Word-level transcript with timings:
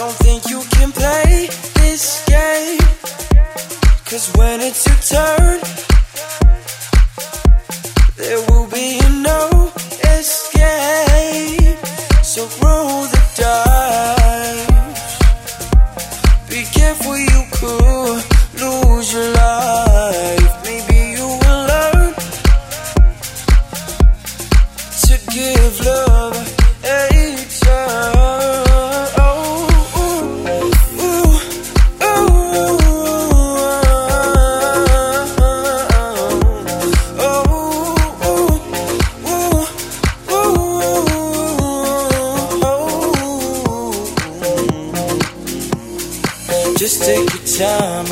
Don't 0.00 0.16
think 0.24 0.48
you 0.48 0.62
can 0.70 0.92
play 0.92 1.50
this 1.74 2.24
game. 2.24 2.78
Cause 4.06 4.32
when 4.34 4.62
it's 4.62 4.86
your 4.86 4.96
turn, 5.12 5.60
there 8.16 8.40
will 8.48 8.66
be 8.70 8.98
no 9.20 9.70
escape. 10.16 11.76
So 12.24 12.48
roll 12.62 13.04
the 13.12 13.20
dice. 13.40 14.68
Be 16.48 16.64
careful, 16.72 17.18
you 17.18 17.44
could 17.52 18.24
lose 18.58 19.12
your 19.12 19.30
life. 19.34 19.89
Just 46.80 47.02
take 47.02 47.30
your 47.34 47.44
time, 47.58 48.06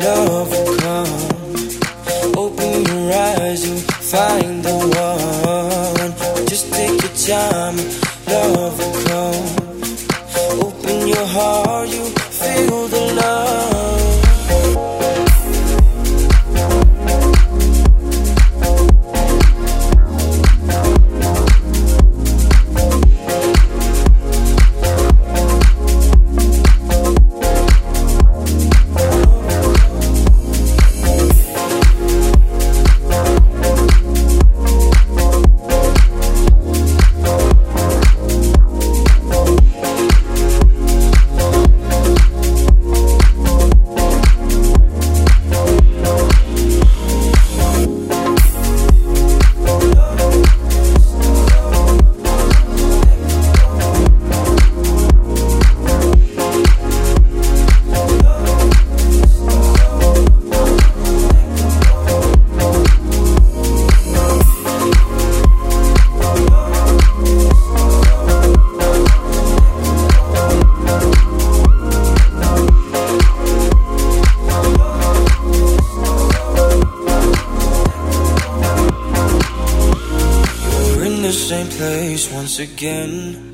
love 0.00 0.50
will 0.50 0.78
come. 0.78 2.38
Open 2.38 2.82
your 2.86 3.12
eyes, 3.12 3.68
you'll 3.68 3.76
find 3.80 4.64
the 4.64 4.72
one. 4.72 6.46
Just 6.48 6.72
take 6.72 7.02
your 7.02 7.12
time, 7.36 7.76
love 8.26 8.78
will 8.78 8.96
come. 9.04 10.58
Open 10.58 11.06
your 11.06 11.26
heart, 11.26 11.90
you 11.90 12.02
feel 12.40 12.88
the 12.88 13.14
love. 13.14 13.43
the 81.24 81.32
same 81.32 81.68
place 81.68 82.30
once 82.30 82.58
again. 82.58 83.53